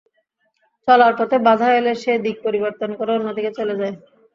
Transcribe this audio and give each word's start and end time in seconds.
চলার 0.87 1.13
পথে 1.19 1.37
বাধা 1.47 1.69
এলে 1.79 1.93
সে 2.01 2.13
দিক 2.25 2.37
পরিবর্তন 2.45 2.89
করে 2.99 3.11
অন্য 3.13 3.27
দিকে 3.37 3.51
চলে 3.59 3.75
যায়। 3.81 3.95